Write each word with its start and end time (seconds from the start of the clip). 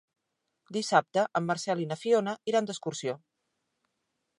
Dissabte 0.77 1.25
en 1.41 1.47
Marcel 1.51 1.85
i 1.85 1.87
na 1.93 2.01
Fiona 2.07 2.37
iran 2.53 2.71
d'excursió. 2.71 3.19